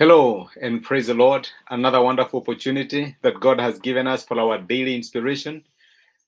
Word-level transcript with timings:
Hello 0.00 0.48
and 0.62 0.82
praise 0.82 1.08
the 1.08 1.12
Lord. 1.12 1.46
Another 1.68 2.00
wonderful 2.00 2.40
opportunity 2.40 3.14
that 3.20 3.38
God 3.38 3.60
has 3.60 3.78
given 3.78 4.06
us 4.06 4.24
for 4.24 4.40
our 4.40 4.56
daily 4.56 4.96
inspiration 4.96 5.62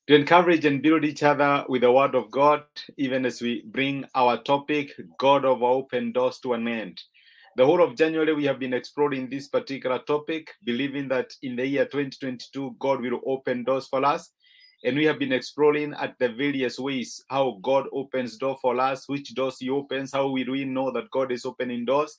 to 0.06 0.14
encourage 0.14 0.66
and 0.66 0.82
build 0.82 1.06
each 1.06 1.22
other 1.22 1.64
with 1.70 1.80
the 1.80 1.90
Word 1.90 2.14
of 2.14 2.30
God, 2.30 2.64
even 2.98 3.24
as 3.24 3.40
we 3.40 3.62
bring 3.62 4.04
our 4.14 4.36
topic, 4.42 4.92
God 5.18 5.46
of 5.46 5.62
Open 5.62 6.12
Doors, 6.12 6.38
to 6.40 6.52
an 6.52 6.68
end. 6.68 7.00
The 7.56 7.64
whole 7.64 7.82
of 7.82 7.96
January, 7.96 8.34
we 8.34 8.44
have 8.44 8.58
been 8.58 8.74
exploring 8.74 9.30
this 9.30 9.48
particular 9.48 10.00
topic, 10.00 10.50
believing 10.64 11.08
that 11.08 11.30
in 11.40 11.56
the 11.56 11.66
year 11.66 11.86
2022, 11.86 12.76
God 12.78 13.00
will 13.00 13.20
open 13.24 13.64
doors 13.64 13.88
for 13.88 14.04
us. 14.04 14.32
And 14.84 14.98
we 14.98 15.06
have 15.06 15.18
been 15.18 15.32
exploring 15.32 15.94
at 15.94 16.18
the 16.18 16.28
various 16.28 16.78
ways 16.78 17.24
how 17.30 17.58
God 17.62 17.86
opens 17.90 18.36
door 18.36 18.58
for 18.60 18.78
us, 18.78 19.08
which 19.08 19.34
doors 19.34 19.60
He 19.60 19.70
opens, 19.70 20.12
how 20.12 20.28
will 20.28 20.50
we 20.50 20.66
know 20.66 20.92
that 20.92 21.10
God 21.10 21.32
is 21.32 21.46
opening 21.46 21.86
doors. 21.86 22.18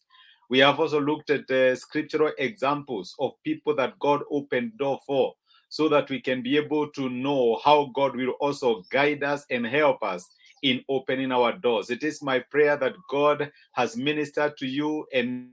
We 0.53 0.59
have 0.59 0.79
also 0.79 1.01
looked 1.01 1.31
at 1.31 1.79
scriptural 1.79 2.31
examples 2.37 3.15
of 3.17 3.31
people 3.43 3.75
that 3.77 3.97
God 3.97 4.21
opened 4.29 4.77
door 4.77 4.99
for, 5.03 5.33
so 5.69 5.89
that 5.89 6.11
we 6.11 6.21
can 6.21 6.43
be 6.43 6.57
able 6.57 6.91
to 6.91 7.09
know 7.09 7.59
how 7.65 7.89
God 7.95 8.15
will 8.15 8.35
also 8.39 8.83
guide 8.91 9.23
us 9.23 9.47
and 9.49 9.65
help 9.65 10.03
us 10.03 10.29
in 10.61 10.85
opening 10.87 11.31
our 11.31 11.53
doors. 11.53 11.89
It 11.89 12.03
is 12.03 12.21
my 12.21 12.37
prayer 12.37 12.77
that 12.77 12.93
God 13.09 13.51
has 13.71 13.97
ministered 13.97 14.55
to 14.57 14.67
you 14.67 15.07
and 15.11 15.49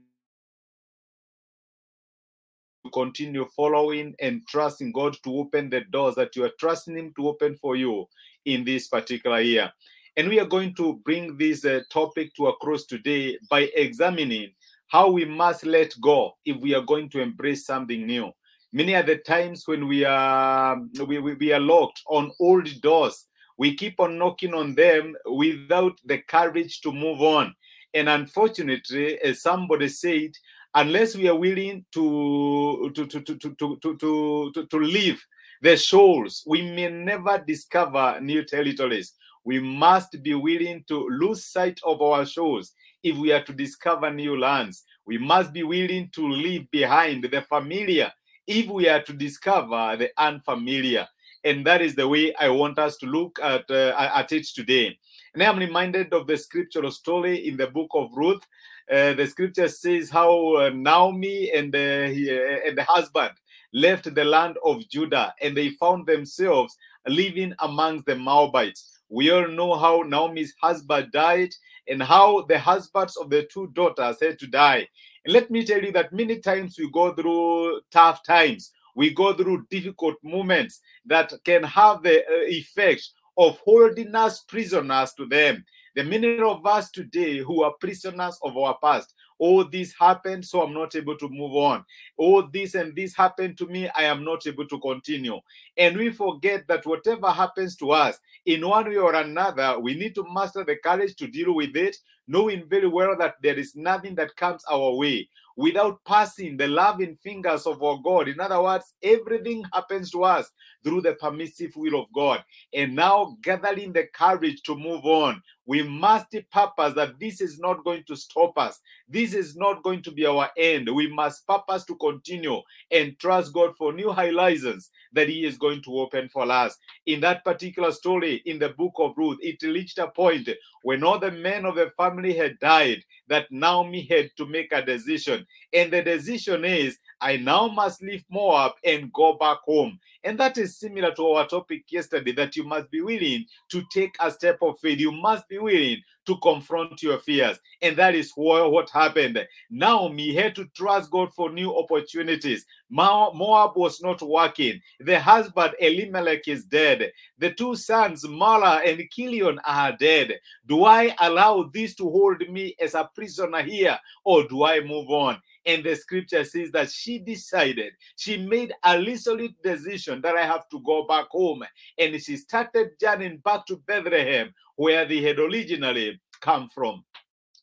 continue 2.92 3.48
following 3.56 4.14
and 4.20 4.46
trusting 4.48 4.92
God 4.92 5.16
to 5.24 5.38
open 5.38 5.70
the 5.70 5.80
doors 5.80 6.16
that 6.16 6.36
you 6.36 6.44
are 6.44 6.52
trusting 6.60 6.98
Him 6.98 7.14
to 7.16 7.28
open 7.28 7.56
for 7.56 7.74
you 7.74 8.06
in 8.44 8.64
this 8.64 8.88
particular 8.88 9.40
year. 9.40 9.72
And 10.18 10.28
we 10.28 10.40
are 10.40 10.46
going 10.46 10.74
to 10.74 11.00
bring 11.06 11.38
this 11.38 11.64
uh, 11.64 11.80
topic 11.90 12.34
to 12.34 12.48
a 12.48 12.56
close 12.58 12.84
today 12.84 13.38
by 13.48 13.70
examining 13.74 14.50
how 14.90 15.08
we 15.08 15.24
must 15.24 15.64
let 15.64 15.94
go 16.00 16.36
if 16.44 16.60
we 16.60 16.74
are 16.74 16.82
going 16.82 17.08
to 17.08 17.20
embrace 17.20 17.64
something 17.64 18.06
new. 18.06 18.30
Many 18.72 18.94
are 18.96 19.04
the 19.04 19.16
times 19.16 19.66
when 19.66 19.86
we 19.86 20.04
are 20.04 20.80
we, 21.06 21.18
we, 21.18 21.52
are 21.52 21.60
locked 21.60 22.02
on 22.08 22.32
old 22.40 22.68
doors, 22.82 23.26
we 23.56 23.76
keep 23.76 24.00
on 24.00 24.18
knocking 24.18 24.52
on 24.52 24.74
them 24.74 25.14
without 25.26 25.98
the 26.04 26.18
courage 26.18 26.80
to 26.82 26.92
move 26.92 27.20
on. 27.20 27.54
And 27.94 28.08
unfortunately, 28.08 29.18
as 29.20 29.42
somebody 29.42 29.88
said, 29.88 30.32
unless 30.74 31.16
we 31.16 31.28
are 31.28 31.38
willing 31.38 31.84
to 31.92 32.90
to 32.94 33.06
to 33.06 33.20
to 33.20 33.36
to 33.36 33.54
to, 33.54 33.76
to, 33.80 34.52
to, 34.54 34.66
to 34.66 34.78
leave 34.78 35.24
the 35.62 35.76
shoals, 35.76 36.42
we 36.46 36.62
may 36.62 36.90
never 36.90 37.42
discover 37.46 38.18
new 38.20 38.44
territories. 38.44 39.14
We 39.44 39.60
must 39.60 40.20
be 40.22 40.34
willing 40.34 40.84
to 40.88 41.08
lose 41.08 41.44
sight 41.44 41.80
of 41.84 42.02
our 42.02 42.26
shoals 42.26 42.72
if 43.02 43.16
we 43.16 43.32
are 43.32 43.42
to 43.44 43.52
discover 43.52 44.10
new 44.10 44.38
lands. 44.38 44.84
We 45.06 45.18
must 45.18 45.52
be 45.52 45.62
willing 45.62 46.10
to 46.14 46.28
leave 46.28 46.70
behind 46.70 47.24
the 47.24 47.42
familiar 47.42 48.12
if 48.46 48.66
we 48.66 48.88
are 48.88 49.02
to 49.02 49.12
discover 49.12 49.96
the 49.96 50.10
unfamiliar. 50.16 51.06
And 51.42 51.64
that 51.66 51.80
is 51.80 51.94
the 51.94 52.06
way 52.06 52.34
I 52.34 52.48
want 52.50 52.78
us 52.78 52.96
to 52.98 53.06
look 53.06 53.38
at, 53.42 53.70
uh, 53.70 53.94
at 53.96 54.32
it 54.32 54.46
today. 54.46 54.98
And 55.32 55.42
I'm 55.42 55.58
reminded 55.58 56.12
of 56.12 56.26
the 56.26 56.36
scriptural 56.36 56.90
story 56.90 57.48
in 57.48 57.56
the 57.56 57.68
book 57.68 57.90
of 57.94 58.10
Ruth. 58.14 58.42
Uh, 58.90 59.14
the 59.14 59.26
scripture 59.26 59.68
says 59.68 60.10
how 60.10 60.56
uh, 60.56 60.70
Naomi 60.74 61.50
and, 61.52 61.72
the 61.72 62.60
and 62.66 62.76
the 62.76 62.84
husband 62.84 63.32
left 63.72 64.12
the 64.14 64.24
land 64.24 64.56
of 64.64 64.86
Judah 64.88 65.32
and 65.40 65.56
they 65.56 65.70
found 65.70 66.06
themselves 66.06 66.76
living 67.06 67.54
amongst 67.60 68.06
the 68.06 68.16
Moabites. 68.16 68.99
We 69.10 69.30
all 69.32 69.48
know 69.48 69.76
how 69.76 70.02
Naomi's 70.06 70.54
husband 70.62 71.10
died 71.12 71.50
and 71.88 72.00
how 72.00 72.42
the 72.42 72.58
husbands 72.58 73.16
of 73.16 73.28
the 73.28 73.48
two 73.52 73.66
daughters 73.74 74.20
had 74.20 74.38
to 74.38 74.46
die. 74.46 74.88
And 75.24 75.34
let 75.34 75.50
me 75.50 75.66
tell 75.66 75.82
you 75.82 75.90
that 75.92 76.12
many 76.12 76.38
times 76.38 76.76
we 76.78 76.88
go 76.90 77.12
through 77.12 77.80
tough 77.90 78.22
times, 78.22 78.72
we 78.94 79.12
go 79.12 79.34
through 79.34 79.66
difficult 79.68 80.14
moments 80.22 80.80
that 81.06 81.32
can 81.44 81.64
have 81.64 82.04
the 82.04 82.20
uh, 82.20 82.44
effect 82.46 83.10
of 83.36 83.58
holding 83.64 84.14
us 84.14 84.44
prisoners 84.44 85.12
to 85.14 85.26
them. 85.26 85.64
The 85.96 86.04
many 86.04 86.38
of 86.38 86.64
us 86.64 86.90
today 86.90 87.38
who 87.38 87.64
are 87.64 87.74
prisoners 87.80 88.38
of 88.42 88.56
our 88.56 88.78
past. 88.80 89.12
Oh, 89.40 89.62
this 89.62 89.94
happened, 89.98 90.44
so 90.44 90.62
I'm 90.62 90.74
not 90.74 90.94
able 90.94 91.16
to 91.16 91.28
move 91.28 91.56
on. 91.56 91.84
Oh, 92.18 92.42
this 92.42 92.74
and 92.74 92.94
this 92.94 93.16
happened 93.16 93.56
to 93.58 93.66
me, 93.66 93.88
I 93.96 94.04
am 94.04 94.24
not 94.24 94.46
able 94.46 94.66
to 94.66 94.78
continue. 94.78 95.40
And 95.76 95.96
we 95.96 96.10
forget 96.10 96.66
that 96.68 96.86
whatever 96.86 97.30
happens 97.30 97.76
to 97.76 97.90
us, 97.92 98.18
in 98.46 98.66
one 98.66 98.88
way 98.88 98.96
or 98.96 99.14
another, 99.14 99.78
we 99.78 99.94
need 99.94 100.14
to 100.16 100.26
master 100.30 100.64
the 100.64 100.76
courage 100.76 101.16
to 101.16 101.26
deal 101.26 101.54
with 101.54 101.76
it, 101.76 101.96
knowing 102.30 102.64
very 102.68 102.86
well 102.86 103.16
that 103.18 103.34
there 103.42 103.58
is 103.58 103.74
nothing 103.74 104.14
that 104.14 104.36
comes 104.36 104.62
our 104.70 104.94
way 104.94 105.28
without 105.56 105.98
passing 106.04 106.56
the 106.56 106.68
loving 106.68 107.16
fingers 107.16 107.66
of 107.66 107.82
our 107.82 107.98
God. 108.04 108.28
In 108.28 108.38
other 108.40 108.62
words, 108.62 108.94
everything 109.02 109.64
happens 109.74 110.10
to 110.12 110.22
us 110.22 110.48
through 110.84 111.02
the 111.02 111.14
permissive 111.14 111.72
will 111.74 112.00
of 112.00 112.06
God. 112.14 112.42
And 112.72 112.94
now, 112.94 113.36
gathering 113.42 113.92
the 113.92 114.06
courage 114.14 114.62
to 114.62 114.76
move 114.76 115.04
on, 115.04 115.42
we 115.66 115.82
must 115.82 116.34
purpose 116.52 116.94
that 116.94 117.18
this 117.18 117.40
is 117.40 117.58
not 117.58 117.84
going 117.84 118.04
to 118.06 118.16
stop 118.16 118.56
us. 118.56 118.78
This 119.08 119.34
is 119.34 119.56
not 119.56 119.82
going 119.82 120.02
to 120.04 120.12
be 120.12 120.24
our 120.24 120.50
end. 120.56 120.88
We 120.88 121.12
must 121.12 121.46
purpose 121.46 121.84
to 121.86 121.96
continue 121.96 122.60
and 122.90 123.18
trust 123.18 123.52
God 123.52 123.76
for 123.76 123.92
new 123.92 124.12
high 124.12 124.30
horizons 124.30 124.90
that 125.12 125.28
He 125.28 125.44
is 125.44 125.58
going 125.58 125.82
to 125.82 125.98
open 126.00 126.28
for 126.28 126.50
us. 126.50 126.76
In 127.06 127.20
that 127.20 127.44
particular 127.44 127.92
story 127.92 128.42
in 128.46 128.58
the 128.58 128.70
book 128.70 128.92
of 128.98 129.14
Ruth, 129.16 129.38
it 129.40 129.62
reached 129.62 129.98
a 129.98 130.08
point 130.08 130.48
when 130.82 131.02
all 131.04 131.18
the 131.18 131.30
men 131.30 131.64
of 131.64 131.74
the 131.74 131.90
family 131.96 132.34
had 132.34 132.58
died 132.58 133.02
that 133.28 133.50
Naomi 133.50 134.06
had 134.10 134.30
to 134.36 134.46
make 134.46 134.72
a 134.72 134.84
decision. 134.84 135.46
And 135.72 135.92
the 135.92 136.02
decision 136.02 136.64
is, 136.64 136.98
I 137.20 137.36
now 137.36 137.68
must 137.68 138.02
leave 138.02 138.24
Moab 138.30 138.72
and 138.84 139.12
go 139.12 139.34
back 139.34 139.58
home. 139.64 139.98
And 140.22 140.38
that 140.38 140.58
is 140.58 140.76
similar 140.76 141.14
to 141.14 141.26
our 141.28 141.46
topic 141.46 141.84
yesterday 141.90 142.32
that 142.32 142.54
you 142.54 142.64
must 142.64 142.90
be 142.90 143.00
willing 143.00 143.46
to 143.70 143.82
take 143.90 144.14
a 144.20 144.30
step 144.30 144.58
of 144.60 144.78
faith. 144.78 144.98
You 144.98 145.12
must 145.12 145.48
be 145.48 145.58
willing 145.58 146.02
to 146.26 146.36
confront 146.42 147.02
your 147.02 147.18
fears. 147.18 147.58
And 147.80 147.96
that 147.96 148.14
is 148.14 148.30
what, 148.34 148.90
happened. 148.90 149.46
Naomi 149.70 150.34
had 150.34 150.54
to 150.56 150.66
trust 150.76 151.10
God 151.10 151.32
for 151.34 151.50
new 151.50 151.74
opportunities. 151.76 152.66
Moab 152.90 153.76
was 153.76 154.02
not 154.02 154.20
working. 154.20 154.80
The 155.00 155.18
husband 155.18 155.74
Elimelech 155.80 156.46
is 156.48 156.64
dead. 156.64 157.12
The 157.38 157.52
two 157.52 157.74
sons, 157.74 158.28
Mala 158.28 158.82
and 158.84 159.02
Chilion, 159.10 159.58
are 159.64 159.96
dead. 159.96 160.38
Do 160.66 160.84
I 160.84 161.14
allow 161.20 161.70
this 161.72 161.94
to 161.94 162.04
hold 162.04 162.46
me 162.50 162.76
as 162.78 162.94
a 162.94 163.08
prisoner 163.14 163.62
here, 163.62 163.98
or 164.24 164.46
do 164.46 164.64
I 164.64 164.80
move 164.80 165.08
on? 165.08 165.40
And 165.66 165.84
the 165.84 165.94
scripture 165.94 166.44
says 166.44 166.70
that 166.72 166.90
she 166.90 167.18
decided, 167.18 167.92
she 168.16 168.38
made 168.38 168.72
a 168.82 168.98
resolute 168.98 169.54
decision 169.62 170.20
that 170.22 170.36
I 170.36 170.46
have 170.46 170.68
to 170.70 170.80
go 170.80 171.06
back 171.06 171.26
home. 171.30 171.62
And 171.98 172.20
she 172.20 172.36
started 172.36 172.92
journeying 173.00 173.38
back 173.38 173.66
to 173.66 173.76
Bethlehem, 173.86 174.54
where 174.76 175.04
they 175.04 175.20
had 175.20 175.38
originally 175.38 176.20
come 176.40 176.68
from. 176.74 177.04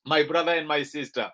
My 0.05 0.23
brother 0.23 0.53
and 0.53 0.67
my 0.67 0.83
sister, 0.83 1.29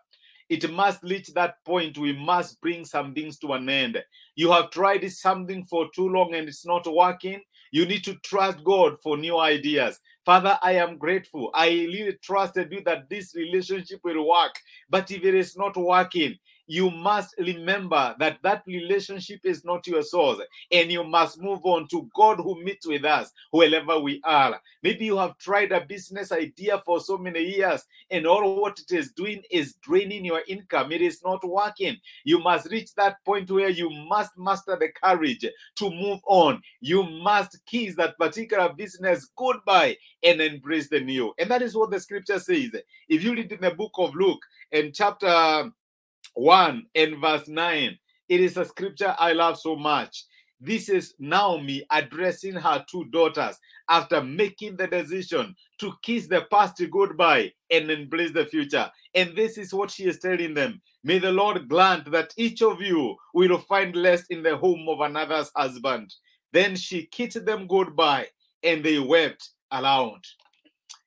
it 0.49 0.71
must 0.71 1.03
reach 1.03 1.33
that 1.33 1.55
point. 1.65 1.97
We 1.97 2.13
must 2.13 2.61
bring 2.61 2.85
some 2.85 3.13
things 3.13 3.37
to 3.39 3.53
an 3.53 3.67
end. 3.69 4.01
You 4.35 4.51
have 4.51 4.71
tried 4.71 5.09
something 5.11 5.65
for 5.65 5.89
too 5.93 6.07
long 6.07 6.33
and 6.33 6.47
it's 6.47 6.65
not 6.65 6.85
working. 6.91 7.41
You 7.71 7.85
need 7.85 8.03
to 8.03 8.15
trust 8.23 8.63
God 8.63 8.97
for 9.01 9.17
new 9.17 9.39
ideas. 9.39 9.99
Father, 10.25 10.59
I 10.61 10.73
am 10.73 10.97
grateful. 10.97 11.49
I 11.55 11.69
really 11.69 12.17
trusted 12.23 12.71
you 12.71 12.81
that 12.85 13.09
this 13.09 13.33
relationship 13.35 13.99
will 14.03 14.29
work. 14.29 14.53
But 14.89 15.09
if 15.11 15.23
it 15.23 15.33
is 15.33 15.57
not 15.57 15.75
working, 15.75 16.35
you 16.73 16.89
must 16.89 17.35
remember 17.37 18.15
that 18.17 18.39
that 18.41 18.63
relationship 18.65 19.41
is 19.43 19.63
not 19.63 19.85
your 19.85 20.01
source 20.01 20.39
and 20.71 20.91
you 20.91 21.03
must 21.03 21.39
move 21.39 21.59
on 21.65 21.87
to 21.87 22.09
God 22.15 22.37
who 22.37 22.63
meets 22.63 22.87
with 22.87 23.05
us 23.05 23.31
wherever 23.51 23.99
we 23.99 24.19
are. 24.23 24.59
Maybe 24.81 25.05
you 25.05 25.17
have 25.19 25.37
tried 25.37 25.71
a 25.71 25.85
business 25.85 26.31
idea 26.31 26.81
for 26.83 26.99
so 26.99 27.15
many 27.15 27.41
years 27.41 27.83
and 28.09 28.25
all 28.25 28.59
what 28.59 28.79
it 28.79 28.91
is 28.91 29.11
doing 29.11 29.43
is 29.51 29.75
draining 29.83 30.25
your 30.25 30.41
income. 30.47 30.91
It 30.91 31.03
is 31.03 31.21
not 31.23 31.47
working. 31.47 31.95
You 32.23 32.39
must 32.39 32.71
reach 32.71 32.95
that 32.95 33.23
point 33.23 33.51
where 33.51 33.69
you 33.69 33.91
must 34.09 34.31
master 34.35 34.75
the 34.75 34.89
courage 34.99 35.45
to 35.75 35.89
move 35.91 36.21
on. 36.25 36.59
You 36.81 37.03
must 37.03 37.55
kiss 37.67 37.95
that 37.97 38.17
particular 38.17 38.73
business 38.73 39.29
goodbye 39.37 39.97
and 40.23 40.41
embrace 40.41 40.89
the 40.89 41.01
new. 41.01 41.35
And 41.37 41.51
that 41.51 41.61
is 41.61 41.75
what 41.75 41.91
the 41.91 41.99
scripture 41.99 42.39
says. 42.39 42.71
If 43.09 43.23
you 43.23 43.35
read 43.35 43.51
in 43.51 43.61
the 43.61 43.75
book 43.75 43.91
of 43.99 44.15
Luke 44.15 44.41
and 44.71 44.91
chapter 44.91 45.71
1 46.33 46.85
and 46.95 47.17
verse 47.19 47.47
9. 47.47 47.97
It 48.29 48.39
is 48.39 48.57
a 48.57 48.65
scripture 48.65 49.15
I 49.19 49.33
love 49.33 49.59
so 49.59 49.75
much. 49.75 50.25
This 50.59 50.87
is 50.87 51.13
Naomi 51.19 51.83
addressing 51.91 52.53
her 52.55 52.85
two 52.89 53.05
daughters 53.05 53.57
after 53.89 54.23
making 54.23 54.77
the 54.77 54.87
decision 54.87 55.55
to 55.79 55.93
kiss 56.01 56.27
the 56.27 56.45
past 56.49 56.81
goodbye 56.89 57.51
and 57.69 57.91
embrace 57.91 58.31
the 58.31 58.45
future. 58.45 58.89
And 59.13 59.35
this 59.35 59.57
is 59.57 59.73
what 59.73 59.91
she 59.91 60.05
is 60.05 60.19
telling 60.19 60.53
them 60.53 60.81
May 61.05 61.19
the 61.19 61.31
Lord 61.33 61.67
grant 61.67 62.09
that 62.11 62.33
each 62.37 62.61
of 62.61 62.81
you 62.81 63.17
will 63.33 63.57
find 63.57 63.95
rest 63.95 64.27
in 64.29 64.41
the 64.41 64.55
home 64.55 64.87
of 64.87 65.01
another's 65.01 65.51
husband. 65.53 66.13
Then 66.53 66.77
she 66.77 67.07
kissed 67.07 67.45
them 67.45 67.67
goodbye 67.67 68.27
and 68.63 68.83
they 68.83 68.99
wept 68.99 69.49
aloud. 69.69 70.21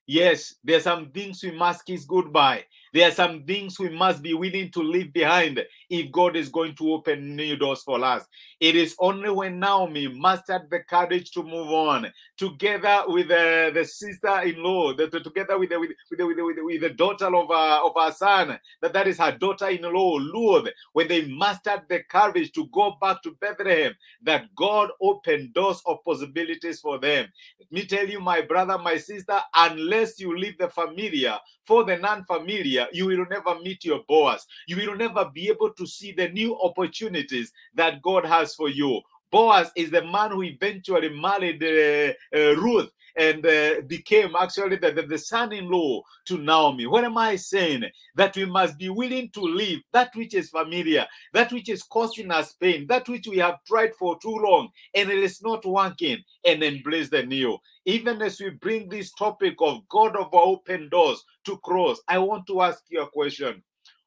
Yes, 0.07 0.55
there 0.63 0.77
are 0.77 0.83
some 0.83 1.11
things 1.11 1.43
we 1.43 1.51
must 1.53 1.87
kiss 1.87 2.05
goodbye. 2.05 2.65
There 2.97 3.09
are 3.09 3.13
some 3.13 3.43
things 3.43 3.79
we 3.79 3.91
must 3.91 4.23
be 4.23 4.33
willing 4.33 4.71
to 4.71 4.81
leave 4.81 5.13
behind 5.13 5.63
if 5.89 6.11
God 6.13 6.37
is 6.37 6.49
going 6.49 6.75
to 6.77 6.93
open 6.93 7.37
new 7.37 7.57
doors 7.57 7.83
for 7.83 8.03
us. 8.05 8.25
It 8.61 8.75
is 8.77 8.97
only 8.99 9.31
when 9.31 9.61
Naomi 9.61 10.09
mastered 10.09 10.69
the 10.71 10.81
courage 10.81 11.31
to 11.33 11.43
move 11.43 11.69
on, 11.69 12.11
together 12.37 13.05
with 13.07 13.31
uh, 13.31 13.71
the 13.71 13.85
sister-in-law, 13.85 14.95
the, 14.95 15.07
the- 15.09 15.21
together 15.21 15.59
with 15.59 15.71
the, 15.71 15.79
with, 15.81 15.91
with, 16.11 16.19
the, 16.19 16.27
with, 16.27 16.37
the, 16.57 16.65
with, 16.65 16.81
the, 16.81 16.91
daughter 16.91 17.27
of, 17.27 17.51
uh, 17.51 17.81
of 17.85 17.93
her 17.97 18.13
son, 18.13 18.59
that 18.81 18.93
that 18.93 19.07
is 19.07 19.19
her 19.19 19.33
daughter-in-law, 19.33 20.19
Ruth, 20.19 20.69
when 20.93 21.09
they 21.09 21.27
mastered 21.27 21.83
the 21.89 22.03
courage 22.11 22.53
to 22.53 22.67
go 22.69 22.97
back 23.01 23.23
to 23.23 23.37
Bethlehem, 23.41 23.95
that 24.23 24.47
God 24.57 24.91
opened 25.01 25.55
doors 25.55 25.83
of 25.87 25.99
possibilities 26.05 26.81
for 26.81 26.99
them. 26.99 27.29
Let 27.61 27.73
me 27.73 27.85
tell 27.87 28.09
you, 28.09 28.21
my 28.21 28.41
brother, 28.41 28.79
my 28.79 28.97
sister, 28.97 29.39
unless 29.55 30.19
you 30.19 30.37
leave 30.37 30.59
the 30.59 30.69
familiar 30.69 31.39
for 31.65 31.85
the 31.85 31.97
non-familiar, 31.97 32.87
you 32.93 33.07
will 33.07 33.27
never 33.29 33.59
meet 33.61 33.85
your 33.85 34.01
Boaz. 34.09 34.47
You 34.67 34.77
will 34.77 34.97
never 34.97 35.31
be 35.35 35.49
able 35.49 35.73
to 35.77 35.87
see 35.87 36.13
the 36.13 36.29
new 36.29 36.59
opportunities 36.61 37.53
that 37.75 38.03
God 38.03 38.25
has 38.25 38.55
for 38.55 38.69
you. 38.69 39.01
Boaz 39.31 39.71
is 39.77 39.91
the 39.91 40.03
man 40.03 40.31
who 40.31 40.43
eventually 40.43 41.09
married 41.09 41.63
uh, 41.63 42.13
uh, 42.37 42.55
Ruth 42.57 42.91
and 43.19 43.45
uh, 43.47 43.81
became 43.87 44.37
actually 44.37 44.77
the, 44.77 44.93
the, 44.93 45.03
the 45.03 45.19
son-in-law 45.19 46.03
to 46.27 46.39
Naomi. 46.39 46.87
What 46.87 47.05
am 47.05 47.17
I 47.19 47.37
saying? 47.37 47.85
That 48.15 48.37
we 48.37 48.45
must 48.45 48.79
be 48.79 48.89
willing 48.89 49.31
to 49.31 49.41
leave 49.41 49.81
that 49.93 50.15
which 50.15 50.35
is 50.35 50.51
familiar, 50.51 51.07
that 51.33 51.53
which 51.53 51.69
is 51.69 51.83
causing 51.83 52.31
us 52.31 52.53
pain, 52.53 52.87
that 52.89 53.09
which 53.09 53.27
we 53.27 53.39
have 53.39 53.57
tried 53.67 53.95
for 53.95 54.19
too 54.19 54.37
long 54.37 54.69
and 54.95 55.11
it 55.11 55.19
is 55.19 55.43
not 55.43 55.65
working, 55.65 56.19
and 56.45 56.63
embrace 56.63 57.11
the 57.11 57.23
new. 57.23 57.59
Even 57.85 58.21
as 58.23 58.41
we 58.41 58.51
bring 58.51 58.89
this 58.89 59.13
topic 59.13 59.55
of 59.61 59.87
God 59.89 60.15
of 60.17 60.29
open 60.33 60.89
doors 60.91 61.23
to 61.45 61.57
cross, 61.59 61.99
I 62.09 62.19
want 62.19 62.47
to 62.49 62.63
ask 62.63 62.83
you 62.91 63.03
a 63.03 63.11
question. 63.11 63.63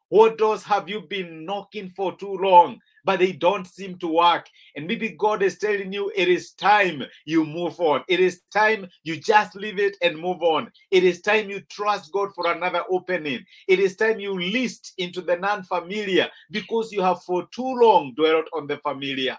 What 0.09 0.39
doors 0.39 0.63
have 0.63 0.89
you 0.89 1.01
been 1.01 1.45
knocking 1.45 1.89
for 1.89 2.17
too 2.17 2.35
long, 2.37 2.79
but 3.05 3.19
they 3.19 3.31
don't 3.31 3.67
seem 3.67 3.97
to 3.99 4.07
work? 4.07 4.47
And 4.75 4.87
maybe 4.87 5.09
God 5.09 5.43
is 5.43 5.59
telling 5.59 5.93
you 5.93 6.11
it 6.15 6.27
is 6.27 6.51
time 6.53 7.03
you 7.25 7.45
move 7.45 7.79
on. 7.79 8.03
It 8.07 8.19
is 8.19 8.41
time 8.51 8.87
you 9.03 9.17
just 9.17 9.55
leave 9.55 9.77
it 9.77 9.97
and 10.01 10.17
move 10.17 10.41
on. 10.41 10.71
It 10.89 11.03
is 11.03 11.21
time 11.21 11.49
you 11.51 11.61
trust 11.69 12.11
God 12.11 12.33
for 12.33 12.51
another 12.51 12.83
opening. 12.89 13.45
It 13.67 13.79
is 13.79 13.95
time 13.95 14.19
you 14.19 14.39
list 14.39 14.93
into 14.97 15.21
the 15.21 15.37
non 15.37 15.61
familiar 15.61 16.27
because 16.49 16.91
you 16.91 17.01
have 17.03 17.21
for 17.21 17.47
too 17.53 17.75
long 17.79 18.15
dwelt 18.15 18.47
on 18.53 18.65
the 18.65 18.77
familiar. 18.77 19.37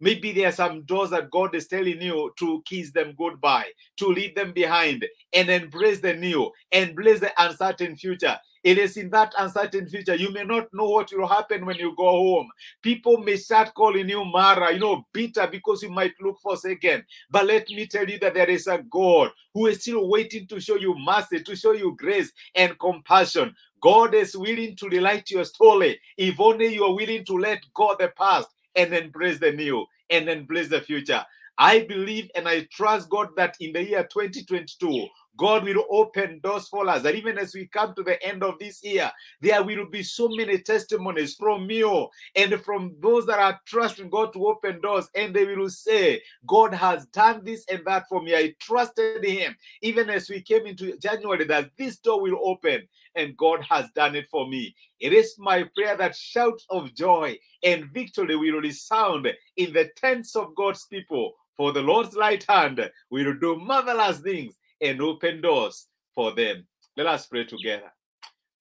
Maybe 0.00 0.32
there 0.32 0.48
are 0.48 0.52
some 0.52 0.82
doors 0.82 1.10
that 1.10 1.30
God 1.30 1.54
is 1.54 1.66
telling 1.66 2.00
you 2.00 2.32
to 2.38 2.62
kiss 2.64 2.92
them 2.92 3.14
goodbye, 3.18 3.66
to 3.98 4.06
leave 4.06 4.34
them 4.34 4.52
behind, 4.52 5.04
and 5.32 5.48
embrace 5.48 6.00
the 6.00 6.14
new, 6.14 6.50
embrace 6.70 7.20
the 7.20 7.32
uncertain 7.36 7.96
future. 7.96 8.36
It 8.68 8.76
is 8.76 8.98
in 8.98 9.08
that 9.12 9.32
uncertain 9.38 9.88
future. 9.88 10.14
You 10.14 10.30
may 10.30 10.44
not 10.44 10.68
know 10.74 10.90
what 10.90 11.10
will 11.10 11.26
happen 11.26 11.64
when 11.64 11.76
you 11.76 11.94
go 11.96 12.04
home. 12.04 12.50
People 12.82 13.16
may 13.16 13.36
start 13.36 13.72
calling 13.72 14.06
you 14.10 14.22
Mara, 14.26 14.74
you 14.74 14.78
know, 14.78 15.06
bitter 15.10 15.48
because 15.50 15.82
you 15.82 15.88
might 15.88 16.12
look 16.20 16.38
forsaken. 16.42 17.02
But 17.30 17.46
let 17.46 17.66
me 17.70 17.86
tell 17.86 18.06
you 18.06 18.18
that 18.18 18.34
there 18.34 18.50
is 18.50 18.66
a 18.66 18.84
God 18.90 19.30
who 19.54 19.68
is 19.68 19.80
still 19.80 20.06
waiting 20.10 20.46
to 20.48 20.60
show 20.60 20.76
you 20.76 20.94
mercy, 20.98 21.42
to 21.44 21.56
show 21.56 21.72
you 21.72 21.96
grace 21.96 22.30
and 22.54 22.78
compassion. 22.78 23.54
God 23.80 24.14
is 24.14 24.36
willing 24.36 24.76
to 24.76 24.88
relight 24.90 25.30
your 25.30 25.46
story 25.46 25.98
if 26.18 26.38
only 26.38 26.66
you 26.74 26.84
are 26.84 26.94
willing 26.94 27.24
to 27.24 27.38
let 27.38 27.60
go 27.72 27.96
the 27.98 28.08
past 28.18 28.48
and 28.76 28.92
embrace 28.92 29.38
the 29.38 29.52
new 29.52 29.86
and 30.10 30.28
embrace 30.28 30.68
the 30.68 30.82
future. 30.82 31.24
I 31.56 31.86
believe 31.88 32.30
and 32.36 32.46
I 32.46 32.68
trust 32.70 33.08
God 33.08 33.30
that 33.36 33.56
in 33.60 33.72
the 33.72 33.82
year 33.82 34.06
2022, 34.12 35.08
God 35.38 35.64
will 35.64 35.84
open 35.88 36.40
doors 36.40 36.68
for 36.68 36.86
us. 36.88 37.02
That 37.02 37.14
even 37.14 37.38
as 37.38 37.54
we 37.54 37.66
come 37.68 37.94
to 37.94 38.02
the 38.02 38.22
end 38.22 38.42
of 38.42 38.58
this 38.58 38.82
year, 38.82 39.10
there 39.40 39.62
will 39.62 39.86
be 39.86 40.02
so 40.02 40.28
many 40.28 40.58
testimonies 40.58 41.36
from 41.36 41.70
you 41.70 42.08
and 42.34 42.60
from 42.60 42.96
those 43.00 43.24
that 43.26 43.38
are 43.38 43.58
trusting 43.64 44.10
God 44.10 44.32
to 44.32 44.48
open 44.48 44.80
doors, 44.80 45.08
and 45.14 45.34
they 45.34 45.44
will 45.46 45.70
say, 45.70 46.20
God 46.46 46.74
has 46.74 47.06
done 47.06 47.42
this 47.44 47.64
and 47.70 47.84
that 47.86 48.08
for 48.08 48.20
me. 48.20 48.34
I 48.34 48.54
trusted 48.60 49.24
Him. 49.24 49.56
Even 49.80 50.10
as 50.10 50.28
we 50.28 50.42
came 50.42 50.66
into 50.66 50.98
January, 50.98 51.44
that 51.44 51.70
this 51.78 51.98
door 51.98 52.20
will 52.20 52.38
open, 52.42 52.88
and 53.14 53.36
God 53.36 53.62
has 53.62 53.86
done 53.94 54.16
it 54.16 54.28
for 54.30 54.48
me. 54.48 54.74
It 54.98 55.12
is 55.12 55.36
my 55.38 55.64
prayer 55.76 55.96
that 55.96 56.16
shouts 56.16 56.66
of 56.68 56.94
joy 56.94 57.38
and 57.62 57.90
victory 57.92 58.34
will 58.34 58.60
resound 58.60 59.28
in 59.56 59.72
the 59.72 59.90
tents 59.96 60.34
of 60.34 60.54
God's 60.56 60.84
people. 60.86 61.32
For 61.56 61.72
the 61.72 61.82
Lord's 61.82 62.16
right 62.16 62.44
hand 62.48 62.88
will 63.10 63.34
do 63.34 63.56
marvelous 63.56 64.20
things 64.20 64.54
and 64.80 65.00
open 65.02 65.40
doors 65.40 65.86
for 66.14 66.34
them. 66.34 66.66
Let 66.96 67.06
us 67.06 67.26
pray 67.26 67.44
together. 67.44 67.92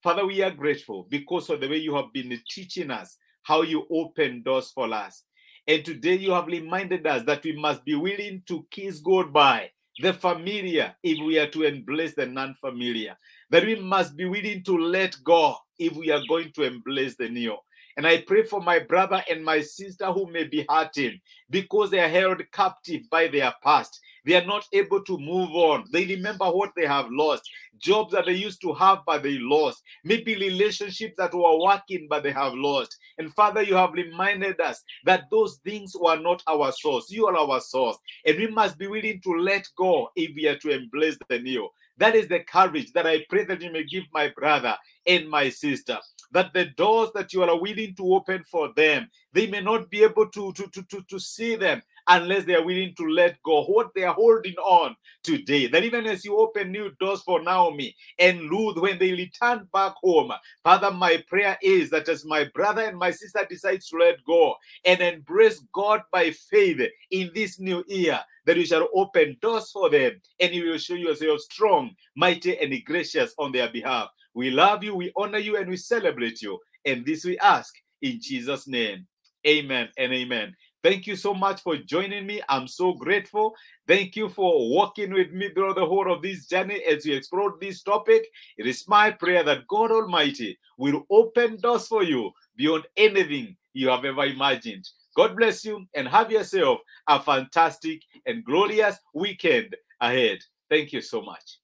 Father, 0.04 0.26
we 0.26 0.42
are 0.42 0.52
grateful 0.52 1.08
because 1.10 1.50
of 1.50 1.60
the 1.60 1.68
way 1.68 1.78
you 1.78 1.96
have 1.96 2.14
been 2.14 2.40
teaching 2.50 2.92
us 2.92 3.18
how 3.44 3.62
you 3.62 3.86
open 3.90 4.44
doors 4.44 4.72
for 4.72 4.94
us. 4.94 5.24
And 5.68 5.84
today 5.84 6.16
you 6.16 6.32
have 6.32 6.48
reminded 6.48 7.06
us 7.08 7.24
that 7.24 7.44
we 7.44 7.54
must 7.54 7.84
be 7.84 7.96
willing 7.96 8.44
to 8.48 8.66
kiss 8.72 9.00
goodbye 9.00 9.72
the 10.00 10.14
familiar 10.14 10.96
if 11.02 11.18
we 11.26 11.40
are 11.40 11.50
to 11.50 11.64
embrace 11.64 12.14
the 12.16 12.26
non 12.26 12.54
familiar. 12.56 13.18
That 13.50 13.66
we 13.66 13.76
must 13.76 14.16
be 14.16 14.26
willing 14.26 14.64
to 14.64 14.78
let 14.78 15.16
go 15.24 15.56
if 15.80 15.94
we 15.94 16.12
are 16.12 16.22
going 16.30 16.52
to 16.54 16.64
embrace 16.64 17.16
the 17.18 17.30
new. 17.30 17.58
And 17.98 18.06
I 18.06 18.22
pray 18.22 18.44
for 18.44 18.62
my 18.62 18.78
brother 18.78 19.24
and 19.28 19.44
my 19.44 19.60
sister 19.60 20.06
who 20.12 20.32
may 20.32 20.44
be 20.44 20.64
hurting 20.70 21.20
because 21.50 21.90
they 21.90 22.00
are 22.00 22.08
held 22.08 22.44
captive 22.52 23.02
by 23.10 23.28
their 23.28 23.52
past. 23.64 24.00
They 24.24 24.36
are 24.36 24.46
not 24.46 24.66
able 24.72 25.04
to 25.04 25.18
move 25.18 25.50
on. 25.52 25.86
They 25.92 26.06
remember 26.06 26.46
what 26.46 26.74
they 26.76 26.86
have 26.86 27.08
lost, 27.10 27.50
jobs 27.80 28.12
that 28.12 28.26
they 28.28 28.34
used 28.34 28.62
to 28.62 28.74
have, 28.74 29.00
but 29.06 29.24
they 29.24 29.40
lost. 29.40 29.82
Maybe 30.04 30.36
relationships 30.36 31.16
that 31.18 31.34
were 31.34 31.60
working, 31.60 32.08
but 32.08 32.22
they 32.22 32.34
have 32.34 32.54
lost. 32.54 32.96
And 33.18 33.34
Father, 33.34 33.64
you 33.64 33.74
have 33.76 33.94
reminded 33.94 34.62
us 34.62 34.84
that 35.06 35.24
those 35.32 35.60
things 35.64 35.96
were 36.00 36.20
not 36.20 36.44
our 36.46 36.72
source. 36.74 37.10
You 37.10 37.26
are 37.28 37.38
our 37.38 37.60
source. 37.62 37.98
And 38.26 38.38
we 38.38 38.48
must 38.48 38.78
be 38.78 38.86
willing 38.88 39.22
to 39.22 39.32
let 39.32 39.68
go 39.76 40.12
if 40.16 40.36
we 40.36 40.48
are 40.48 40.58
to 40.58 40.70
embrace 40.70 41.18
the 41.30 41.40
new. 41.40 41.68
That 41.98 42.16
is 42.16 42.28
the 42.28 42.40
courage 42.42 42.92
that 42.94 43.08
I 43.08 43.26
pray 43.30 43.46
that 43.46 43.62
you 43.62 43.72
may 43.72 43.84
give 43.84 44.04
my 44.14 44.30
brother 44.36 44.76
and 45.06 45.30
my 45.30 45.50
sister 45.50 45.98
that 46.32 46.54
the 46.54 46.66
doors 46.66 47.10
that 47.14 47.34
you 47.34 47.44
are 47.44 47.60
willing 47.60 47.96
to 47.96 48.14
open 48.14 48.44
for 48.44 48.74
them, 48.76 49.10
they 49.34 49.48
may 49.48 49.62
not 49.62 49.90
be 49.90 50.04
able 50.04 50.30
to, 50.30 50.52
to, 50.54 50.68
to, 50.68 50.84
to, 50.84 51.02
to 51.10 51.20
see 51.20 51.56
them 51.56 51.82
unless 52.08 52.46
they 52.46 52.56
are 52.56 52.64
willing 52.64 52.94
to 52.96 53.08
let 53.08 53.42
go 53.44 53.64
what 53.66 53.94
they 53.94 54.04
are 54.04 54.14
holding 54.14 54.56
on 54.56 54.96
today. 55.24 55.68
That 55.68 55.84
even 55.84 56.06
as 56.06 56.24
you 56.24 56.38
open 56.38 56.72
new 56.72 56.92
doors 57.00 57.22
for 57.22 57.42
Naomi 57.42 57.96
and 58.20 58.50
Ruth 58.50 58.78
when 58.78 58.98
they 58.98 59.12
return 59.12 59.68
back 59.74 59.94
home, 60.02 60.32
Father, 60.64 60.92
my 60.92 61.24
prayer 61.28 61.58
is 61.62 61.90
that 61.90 62.08
as 62.10 62.26
my 62.26 62.46
brother 62.54 62.84
and 62.84 62.98
my 62.98 63.12
sister 63.12 63.46
decides 63.50 63.90
to 63.90 63.98
let 63.98 64.24
go 64.26 64.56
and 64.86 65.02
embrace 65.02 65.62
God 65.74 66.04
by 66.12 66.32
faith 66.32 66.82
in 67.12 67.32
this 67.34 67.60
new 67.60 67.84
year, 67.88 68.20
that 68.46 68.58
you 68.58 68.66
shall 68.66 68.88
open 68.96 69.38
doors 69.42 69.70
for 69.72 69.90
them 69.90 70.14
and 70.40 70.54
you 70.54 70.70
will 70.70 70.78
show 70.78 70.94
yourself 70.96 71.42
strong, 71.42 71.92
mighty, 72.16 72.58
and 72.58 72.74
gracious 72.86 73.34
on 73.38 73.52
their 73.52 73.70
behalf. 73.70 74.10
We 74.34 74.52
love 74.52 74.84
you, 74.84 74.96
we 74.96 75.12
honor 75.18 75.40
you, 75.40 75.58
and 75.58 75.70
we 75.70 75.78
celebrate 75.78 76.42
you. 76.42 76.60
And 76.86 77.06
this 77.06 77.26
we 77.26 77.38
ask 77.40 77.74
in 78.02 78.20
Jesus' 78.22 78.68
name. 78.68 79.08
Amen 79.46 79.90
and 79.98 80.14
amen. 80.14 80.56
Thank 80.88 81.06
you 81.06 81.18
so 81.18 81.34
much 81.34 81.62
for 81.64 81.76
joining 81.76 82.26
me. 82.26 82.42
I'm 82.48 82.66
so 82.66 82.94
grateful. 82.94 83.54
Thank 83.90 84.16
you 84.16 84.30
for 84.30 84.70
walking 84.70 85.14
with 85.14 85.34
me 85.34 85.50
through 85.50 85.74
the 85.74 85.86
whole 85.86 86.10
of 86.10 86.22
this 86.22 86.48
journey 86.48 86.82
as 86.90 87.06
we 87.06 87.12
explore 87.12 87.56
this 87.60 87.84
topic. 87.84 88.26
It 88.58 88.68
is 88.68 88.88
my 88.88 89.12
prayer 89.12 89.44
that 89.44 89.68
God 89.68 89.92
Almighty 89.92 90.58
will 90.78 91.06
open 91.10 91.58
doors 91.58 91.90
for 91.90 92.04
you 92.04 92.32
beyond 92.56 92.86
anything 92.96 93.58
you 93.74 93.90
have 93.90 94.06
ever 94.06 94.24
imagined. 94.24 94.88
God 95.14 95.36
bless 95.36 95.66
you 95.66 95.86
and 95.94 96.08
have 96.08 96.32
yourself 96.32 96.80
a 97.06 97.22
fantastic 97.22 98.02
and 98.26 98.46
glorious 98.46 98.96
weekend 99.14 99.76
ahead. 100.00 100.40
Thank 100.70 100.94
you 100.94 101.02
so 101.02 101.22
much. 101.22 101.58